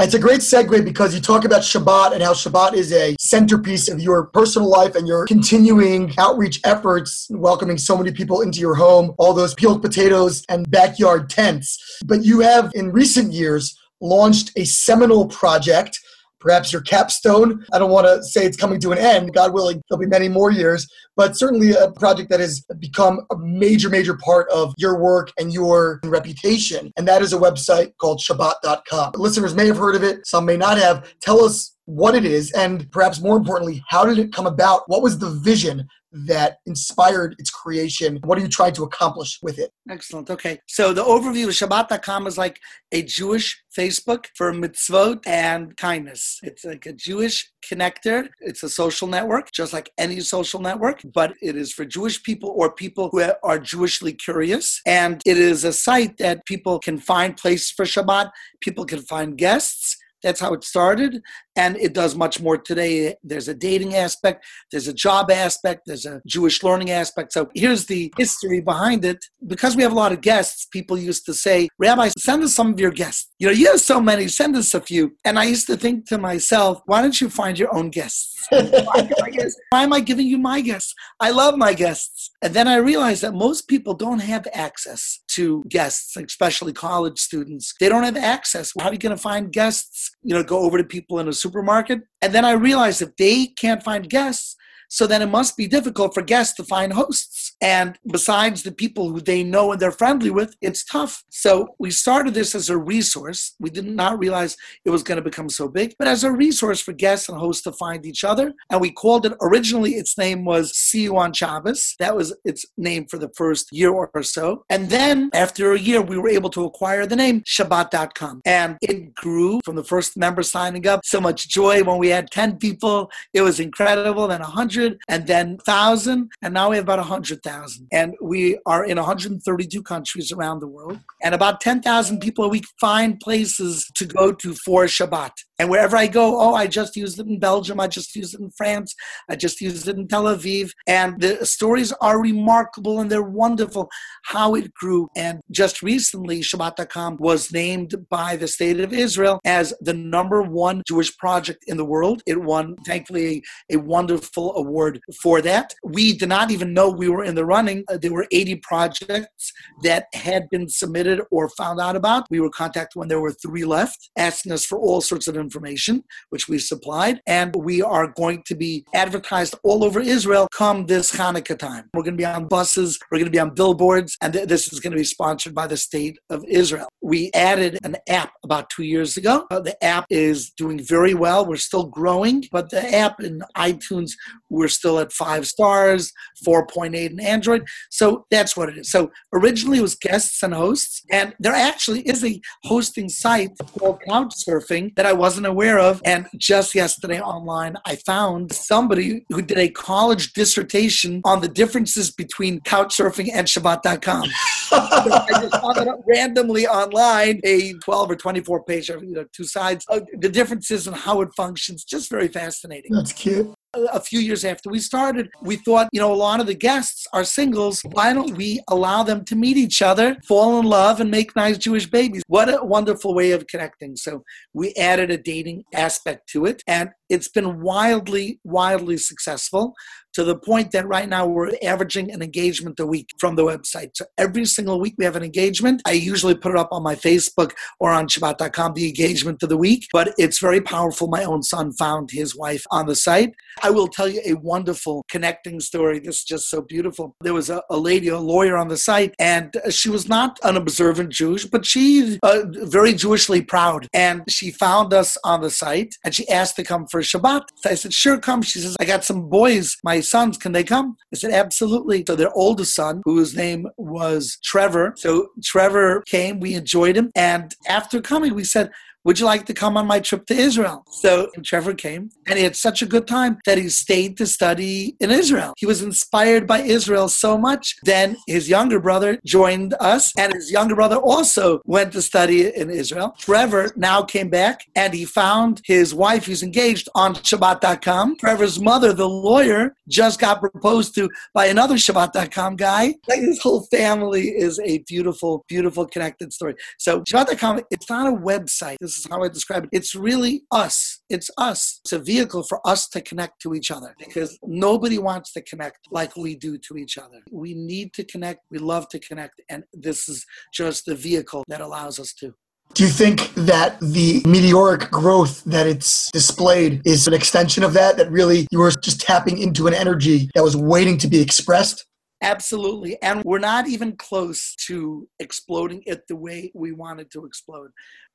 [0.01, 3.89] It's a great segue because you talk about Shabbat and how Shabbat is a centerpiece
[3.89, 8.75] of your personal life and your continuing outreach efforts, welcoming so many people into your
[8.75, 11.77] home, all those peeled potatoes and backyard tents.
[12.05, 15.99] But you have, in recent years, launched a seminal project,
[16.39, 17.65] perhaps your capstone.
[17.73, 19.33] I don't want to say it's coming to an end.
[19.33, 20.87] God willing, there'll be many more years,
[21.19, 25.51] but certainly a project that has become a major, major part of your work and
[25.51, 26.93] your reputation.
[26.95, 29.11] And that is a website called Shabbat.com.
[29.15, 31.13] Listeners may have heard of it, some may not have.
[31.19, 34.83] Tell us what it is, and perhaps more importantly, how did it come about?
[34.87, 38.19] What was the vision that inspired its creation?
[38.23, 39.71] What are you trying to accomplish with it?
[39.89, 40.29] Excellent.
[40.29, 40.59] Okay.
[40.67, 42.59] So the overview of Shabbat.com is like
[42.91, 46.39] a Jewish Facebook for mitzvot and kindness.
[46.43, 48.29] It's like a Jewish connector.
[48.39, 52.53] It's a social network, just like any social network, but it is for Jewish people
[52.55, 54.81] or people who are Jewishly curious.
[54.85, 58.31] And it is a site that people can find places for Shabbat.
[58.61, 61.21] People can find guests that's how it started.
[61.59, 63.15] And it does much more today.
[63.21, 67.33] There's a dating aspect, there's a job aspect, there's a Jewish learning aspect.
[67.33, 69.19] So here's the history behind it.
[69.45, 72.71] Because we have a lot of guests, people used to say, Rabbi, send us some
[72.73, 73.29] of your guests.
[73.39, 75.17] You know, you have so many, send us a few.
[75.25, 78.39] And I used to think to myself, why don't you find your own guests?
[78.49, 80.93] why am I giving you my guests?
[81.19, 82.31] I love my guests.
[82.41, 87.73] And then I realized that most people don't have access to guests, especially college students.
[87.79, 88.71] They don't have access.
[88.79, 90.11] How are you going to find guests?
[90.23, 92.01] You know, go over to people in a supermarket.
[92.21, 94.55] And then I realized if they can't find guests,
[94.87, 97.48] so then it must be difficult for guests to find hosts.
[97.61, 101.23] And besides the people who they know and they're friendly with, it's tough.
[101.29, 103.55] So we started this as a resource.
[103.59, 106.81] We did not realize it was going to become so big, but as a resource
[106.81, 108.53] for guests and hosts to find each other.
[108.69, 111.95] And we called it originally, its name was See You on Shabbos.
[111.99, 114.63] That was its name for the first year or so.
[114.69, 118.41] And then after a year, we were able to acquire the name Shabbat.com.
[118.45, 121.01] And it grew from the first member signing up.
[121.05, 123.11] So much joy when we had 10 people.
[123.33, 124.27] It was incredible.
[124.27, 127.48] Then 100 and then 1,000, and now we have about 100,000.
[127.91, 130.99] And we are in 132 countries around the world.
[131.21, 135.31] And about 10,000 people a week find places to go to for Shabbat.
[135.59, 138.39] And wherever I go, oh, I just used it in Belgium, I just used it
[138.39, 138.95] in France,
[139.29, 140.71] I just used it in Tel Aviv.
[140.87, 143.89] And the stories are remarkable and they're wonderful
[144.25, 145.09] how it grew.
[145.17, 150.81] And just recently, Shabbat.com was named by the state of Israel as the number one
[150.87, 152.21] Jewish project in the world.
[152.25, 155.73] It won, thankfully, a, a wonderful award for that.
[155.83, 157.85] We did not even know we were in the running.
[157.87, 162.25] Uh, there were 80 projects that had been submitted or found out about.
[162.29, 166.03] We were contacted when there were three left, asking us for all sorts of information,
[166.31, 167.21] which we supplied.
[167.25, 171.89] And we are going to be advertised all over Israel come this Hanukkah time.
[171.93, 174.73] We're going to be on buses, we're going to be on billboards, and th- this
[174.73, 176.89] is going to be sponsored by the state of Israel.
[177.01, 179.45] We added an app about two years ago.
[179.49, 181.45] Uh, the app is doing very well.
[181.45, 184.11] We're still growing, but the app in iTunes,
[184.49, 186.11] we're still at five stars,
[186.45, 187.67] 4.8 in Android.
[187.89, 188.91] So that's what it is.
[188.91, 193.99] So originally it was guests and hosts, and there actually is a hosting site called
[194.07, 196.01] Couchsurfing that I wasn't aware of.
[196.05, 202.11] And just yesterday online, I found somebody who did a college dissertation on the differences
[202.11, 204.29] between couchsurfing and Shabbat.com.
[204.71, 209.43] I just found it up randomly online, a 12 or 24 page, you know, two
[209.43, 211.83] sides, uh, the differences and how it functions.
[211.83, 212.93] Just very fascinating.
[212.93, 216.47] That's cute a few years after we started, we thought, you know, a lot of
[216.47, 217.81] the guests are singles.
[217.91, 221.57] Why don't we allow them to meet each other, fall in love, and make nice
[221.57, 222.23] Jewish babies?
[222.27, 223.95] What a wonderful way of connecting.
[223.95, 229.73] So we added a dating aspect to it, and it's been wildly, wildly successful
[230.19, 233.91] to the point that right now we're averaging an engagement a week from the website.
[233.93, 235.81] So every single week we have an engagement.
[235.85, 239.55] I usually put it up on my Facebook or on Shabbat.com, the engagement of the
[239.55, 241.07] week, but it's very powerful.
[241.07, 243.33] My own son found his wife on the site.
[243.63, 245.99] I will tell you a wonderful connecting story.
[245.99, 247.15] This is just so beautiful.
[247.21, 250.57] There was a, a lady, a lawyer on the site, and she was not an
[250.57, 253.87] observant Jewish, but she uh, very Jewishly proud.
[253.93, 257.43] And she found us on the site and she asked to come for Shabbat.
[257.65, 258.41] I said, sure, come.
[258.41, 260.97] She says, I got some boys, my sons, can they come?
[261.13, 262.03] I said, absolutely.
[262.05, 264.93] So their oldest son, whose name was Trevor.
[264.97, 267.11] So Trevor came, we enjoyed him.
[267.15, 268.71] And after coming, we said,
[269.05, 270.83] would you like to come on my trip to Israel?
[270.91, 274.95] So Trevor came, and he had such a good time that he stayed to study
[274.99, 275.53] in Israel.
[275.57, 277.75] He was inspired by Israel so much.
[277.83, 282.69] Then his younger brother joined us, and his younger brother also went to study in
[282.69, 283.15] Israel.
[283.17, 288.17] Trevor now came back, and he found his wife, who's engaged, on Shabbat.com.
[288.17, 292.95] Trevor's mother, the lawyer, just got proposed to by another Shabbat.com guy.
[293.07, 296.55] Like his whole family is a beautiful, beautiful connected story.
[296.77, 299.69] So Shabbat.com, it's not a website this is how I describe it.
[299.71, 301.01] It's really us.
[301.09, 301.79] It's us.
[301.83, 305.77] It's a vehicle for us to connect to each other because nobody wants to connect
[305.91, 307.21] like we do to each other.
[307.31, 308.41] We need to connect.
[308.49, 309.41] We love to connect.
[309.47, 312.33] And this is just the vehicle that allows us to.
[312.73, 317.97] Do you think that the meteoric growth that it's displayed is an extension of that?
[317.97, 321.85] That really you were just tapping into an energy that was waiting to be expressed?
[322.21, 323.01] Absolutely.
[323.01, 327.69] And we're not even close to exploding it the way we wanted to explode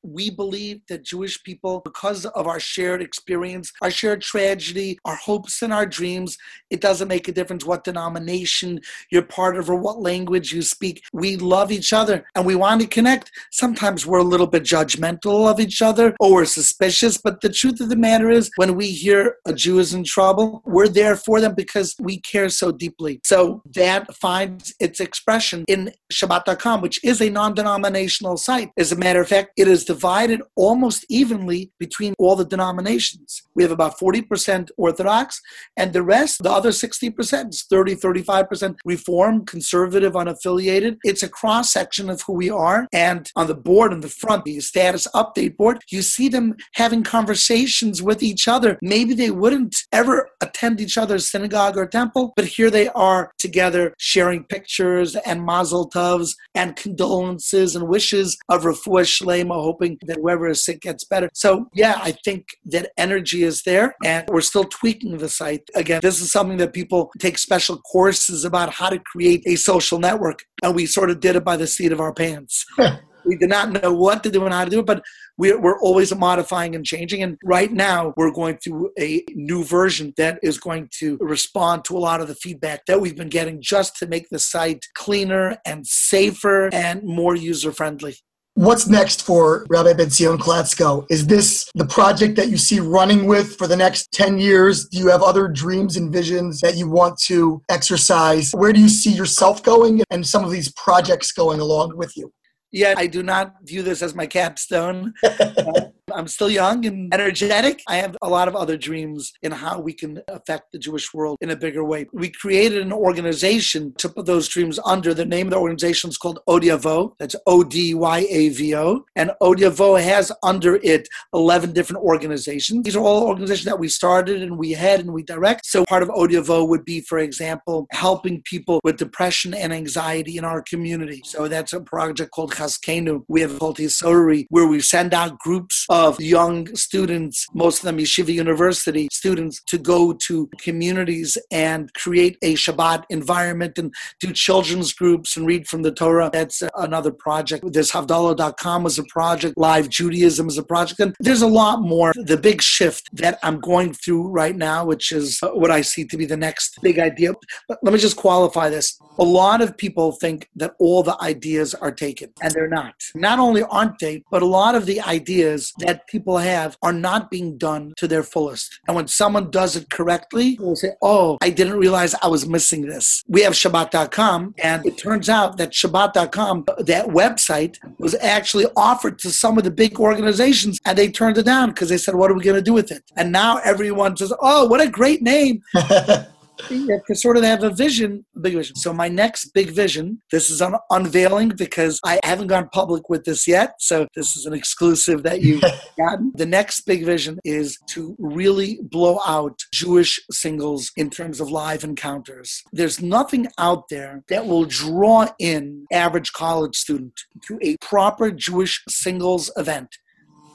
[0.04, 5.62] we believe that Jewish people, because of our shared experience, our shared tragedy, our hopes
[5.62, 6.36] and our dreams,
[6.70, 11.02] it doesn't make a difference what denomination you're part of or what language you speak.
[11.12, 13.30] We love each other and we want to connect.
[13.50, 17.80] Sometimes we're a little bit judgmental of each other or we're suspicious, but the truth
[17.80, 21.40] of the matter is when we hear a Jew is in trouble, we're there for
[21.40, 23.20] them because we care so deeply.
[23.24, 28.70] So that finds its expression in Shabbat.com, which is a non denominational site.
[28.76, 33.28] As a matter of fact, it is divided almost evenly between all the denominations.
[33.54, 35.40] We have about 40% Orthodox,
[35.76, 40.96] and the rest, the other 60%, is 30, 35% Reform, conservative, unaffiliated.
[41.04, 42.80] It's a cross section of who we are.
[42.92, 47.02] And on the board, on the front, the status update board, you see them having
[47.04, 48.70] conversations with each other.
[48.82, 53.94] Maybe they wouldn't ever attend each other's synagogue or temple, but here they are together
[53.98, 60.48] sharing pictures and mazel tovs and condolences and wishes of refuah shlema, hoping that whoever
[60.48, 61.30] is sick gets better.
[61.34, 65.68] So yeah, I think that energy is there and we're still tweaking the site.
[65.74, 69.98] Again, this is something that people take special courses about how to create a social
[69.98, 70.44] network.
[70.62, 72.64] And we sort of did it by the seat of our pants.
[73.26, 75.02] we did not know what to do and how to do it, but
[75.38, 77.22] we're, we're always modifying and changing.
[77.22, 81.96] And right now, we're going through a new version that is going to respond to
[81.96, 85.56] a lot of the feedback that we've been getting just to make the site cleaner
[85.64, 88.16] and safer and more user friendly.
[88.56, 91.06] What's next for Rabbi Benzion Klatzko?
[91.10, 94.86] Is this the project that you see running with for the next 10 years?
[94.88, 98.52] Do you have other dreams and visions that you want to exercise?
[98.52, 102.32] Where do you see yourself going and some of these projects going along with you?
[102.70, 105.14] Yeah, I do not view this as my capstone.
[105.24, 107.82] uh, I'm still young and energetic.
[107.88, 111.38] I have a lot of other dreams in how we can affect the Jewish world
[111.40, 112.06] in a bigger way.
[112.12, 115.12] We created an organization to put those dreams under.
[115.12, 117.14] The name of the organization is called Odyavo.
[117.18, 119.04] That's O D Y A V O.
[119.16, 122.84] And Odyavo has under it 11 different organizations.
[122.84, 125.66] These are all organizations that we started and we head and we direct.
[125.66, 130.44] So part of Odyavo would be, for example, helping people with depression and anxiety in
[130.44, 131.22] our community.
[131.24, 133.24] So that's a project called Chaskenu.
[133.28, 137.98] We have called Hisori, where we send out groups of young students, most of them
[137.98, 144.92] Yeshiva University students, to go to communities and create a Shabbat environment and do children's
[144.92, 146.30] groups and read from the Torah.
[146.32, 147.64] That's another project.
[147.72, 152.12] There's Havdalah.com was a project, Live Judaism is a project, and there's a lot more.
[152.14, 156.04] The big shift that I'm going through right now, which is uh, what I see
[156.06, 157.32] to be the next big idea.
[157.68, 158.98] But let me just qualify this.
[159.18, 162.94] A lot of people think that all the ideas are taken, and they're not.
[163.14, 167.30] Not only aren't they, but a lot of the ideas that people have are not
[167.30, 168.80] being done to their fullest.
[168.86, 172.82] And when someone does it correctly, we'll say, Oh, I didn't realize I was missing
[172.82, 173.22] this.
[173.28, 179.18] We have Shabbat.com, and it turns out that Shabbat.com, uh, that website, was actually offered
[179.20, 182.30] to some of the big organizations, and they turned it down because they said, What
[182.30, 183.02] are we going to do with it?
[183.16, 185.62] And now everyone says, Oh, what a great name.
[186.58, 188.76] to sort of have a vision, a big vision.
[188.76, 193.24] So my next big vision, this is un- unveiling because I haven't gone public with
[193.24, 193.74] this yet.
[193.78, 195.64] So this is an exclusive that you've
[195.98, 196.32] gotten.
[196.34, 201.84] The next big vision is to really blow out Jewish singles in terms of live
[201.84, 202.62] encounters.
[202.72, 208.82] There's nothing out there that will draw in average college student to a proper Jewish
[208.88, 209.96] singles event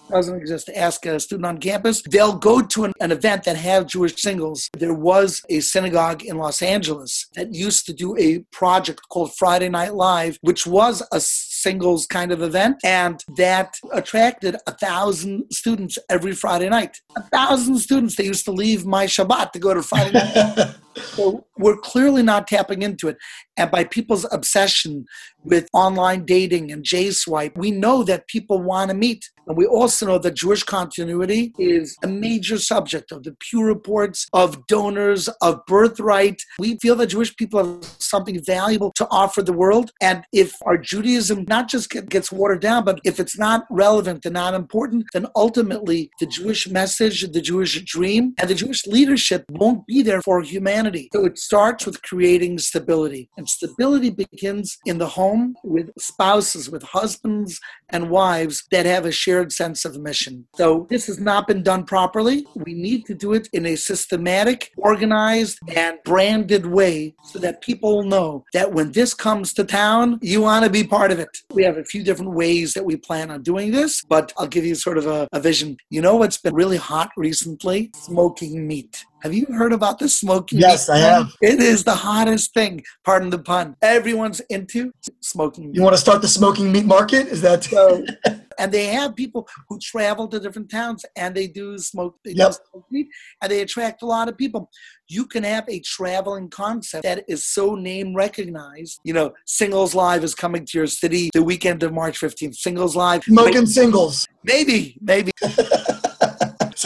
[0.09, 0.65] doesn't exist.
[0.67, 2.01] To ask a student on campus.
[2.09, 4.69] They'll go to an, an, event that have Jewish singles.
[4.77, 9.69] There was a synagogue in Los Angeles that used to do a project called Friday
[9.69, 15.97] Night Live, which was a singles kind of event, and that attracted a thousand students
[16.09, 16.97] every Friday night.
[17.15, 18.15] A thousand students.
[18.15, 20.75] They used to leave my Shabbat to go to Friday night.
[20.95, 23.17] so we're clearly not tapping into it.
[23.57, 25.05] And by people's obsession
[25.43, 29.29] with online dating and J swipe, we know that people want to meet.
[29.49, 34.27] And we also know that Jewish continuity is a major subject of the Pew Reports,
[34.31, 36.43] of donors, of birthright.
[36.59, 39.91] We feel that Jewish people have something valuable to offer the world.
[40.01, 44.33] And if our Judaism not just gets watered down, but if it's not relevant and
[44.33, 49.85] not important, then ultimately the Jewish message, the Jewish dream, and the Jewish leadership won't
[49.85, 51.09] be there for humanity.
[51.13, 53.29] So it starts with creating stability.
[53.37, 59.11] And stability begins in the home with spouses, with husbands and wives that have a
[59.11, 60.47] shared sense of mission.
[60.55, 62.45] So this has not been done properly.
[62.55, 67.98] We need to do it in a systematic, organized, and branded way so that people
[68.03, 71.29] know that when this comes to town, you want to be part of it.
[71.51, 74.65] We have a few different ways that we plan on doing this, but I'll give
[74.65, 75.77] you sort of a, a vision.
[75.89, 77.91] You know what's been really hot recently?
[77.95, 79.05] Smoking meat.
[79.21, 80.60] Have you heard about the smoking?
[80.60, 81.34] Yes, I have.
[81.41, 82.84] It is the hottest thing.
[83.03, 83.75] Pardon the pun.
[83.82, 85.73] Everyone's into smoking.
[85.73, 87.27] You want to start the smoking meat market?
[87.27, 88.06] Is that so?
[88.60, 92.15] and they have people who travel to different towns and they do smoke.
[92.23, 92.52] They Yep.
[92.52, 93.08] do smoke meat,
[93.41, 94.69] and they attract a lot of people.
[95.10, 99.00] You can have a traveling concept that is so name recognized.
[99.04, 102.56] You know, Singles Live is coming to your city the weekend of March 15th.
[102.56, 103.23] Singles Live.
[103.25, 104.25] smoking singles?
[104.46, 105.31] Maybe, maybe.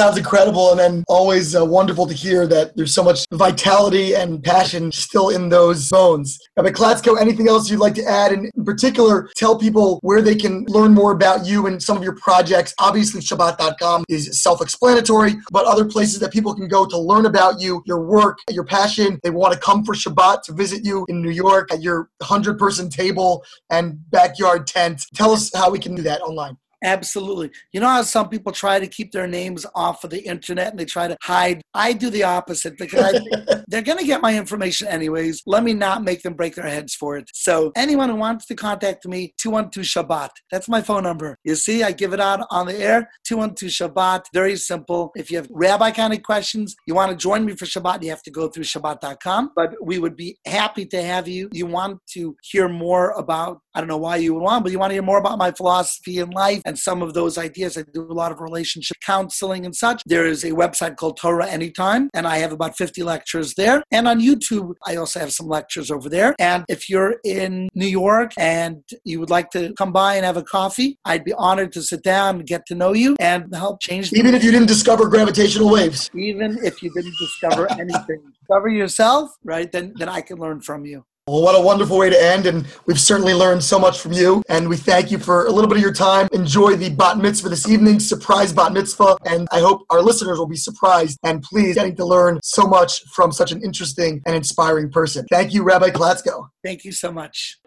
[0.03, 4.43] Sounds incredible, and then always uh, wonderful to hear that there's so much vitality and
[4.43, 6.37] passion still in those bones.
[6.57, 8.33] Rabbi Klatzko, anything else you'd like to add?
[8.33, 12.03] And in particular, tell people where they can learn more about you and some of
[12.03, 12.73] your projects.
[12.79, 17.81] Obviously, Shabbat.com is self-explanatory, but other places that people can go to learn about you,
[17.85, 19.21] your work, your passion.
[19.23, 22.89] They want to come for Shabbat to visit you in New York at your 100-person
[22.89, 25.05] table and backyard tent.
[25.15, 26.57] Tell us how we can do that online.
[26.83, 27.49] Absolutely.
[27.71, 30.79] You know how some people try to keep their names off of the internet and
[30.79, 31.61] they try to hide?
[31.73, 35.41] I do the opposite because I they're going to get my information anyways.
[35.45, 37.29] Let me not make them break their heads for it.
[37.33, 40.29] So, anyone who wants to contact me, 212 Shabbat.
[40.51, 41.37] That's my phone number.
[41.43, 44.25] You see, I give it out on the air, 212 Shabbat.
[44.33, 45.11] Very simple.
[45.15, 48.09] If you have rabbi kind of questions, you want to join me for Shabbat, you
[48.09, 49.51] have to go through Shabbat.com.
[49.55, 51.49] But we would be happy to have you.
[51.51, 54.79] You want to hear more about, I don't know why you would want, but you
[54.79, 57.77] want to hear more about my philosophy in life and some of those ideas.
[57.77, 60.03] I do a lot of relationship counseling and such.
[60.05, 63.83] There is a website called Torah Anytime, and I have about 50 lectures there.
[63.91, 66.35] And on YouTube, I also have some lectures over there.
[66.39, 70.37] And if you're in New York and you would like to come by and have
[70.37, 73.81] a coffee, I'd be honored to sit down and get to know you and help
[73.81, 76.09] change the Even if you didn't discover gravitational waves.
[76.13, 78.21] even if you didn't discover anything.
[78.39, 79.71] discover yourself, right?
[79.71, 81.05] Then then I can learn from you.
[81.25, 84.43] Well, what a wonderful way to end, and we've certainly learned so much from you.
[84.49, 86.27] And we thank you for a little bit of your time.
[86.33, 90.49] Enjoy the bat mitzvah this evening, surprise bat mitzvah, and I hope our listeners will
[90.49, 94.91] be surprised and pleased getting to learn so much from such an interesting and inspiring
[94.91, 95.25] person.
[95.31, 96.49] Thank you, Rabbi Klatzko.
[96.61, 97.57] Thank you so much.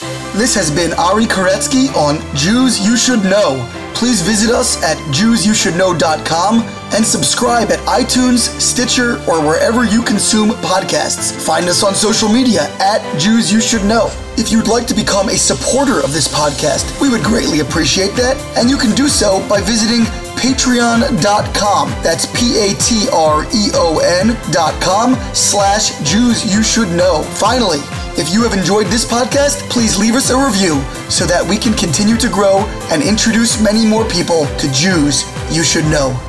[0.00, 3.68] This has been Ari Koretzky on Jews You Should Know.
[3.94, 6.62] Please visit us at JewsYouShouldKnow.com
[6.94, 11.32] and subscribe at iTunes, Stitcher, or wherever you consume podcasts.
[11.44, 14.08] Find us on social media at Jews You Should Know.
[14.36, 18.36] If you'd like to become a supporter of this podcast, we would greatly appreciate that,
[18.56, 20.04] and you can do so by visiting
[20.38, 21.90] patreon.com.
[22.04, 27.24] That's P-A-T-R-E-O-N dot com slash Jews You Should Know.
[27.34, 27.80] Finally,
[28.18, 31.72] if you have enjoyed this podcast, please leave us a review so that we can
[31.72, 35.22] continue to grow and introduce many more people to Jews
[35.54, 36.27] you should know.